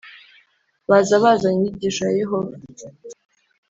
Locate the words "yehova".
2.19-2.55